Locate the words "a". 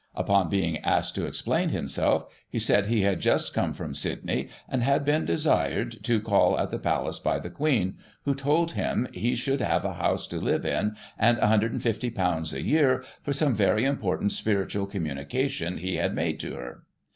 9.85-9.93, 12.53-12.61